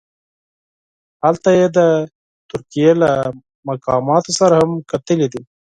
[1.23, 1.79] هلته یې د
[2.49, 3.09] ترکیې له
[3.67, 5.41] مقاماتو سره هم کتلي وه.